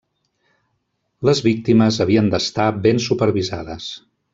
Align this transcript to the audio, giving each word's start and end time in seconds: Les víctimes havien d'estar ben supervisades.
Les 1.29 1.43
víctimes 1.49 2.01
havien 2.07 2.33
d'estar 2.35 2.69
ben 2.87 3.07
supervisades. 3.13 3.97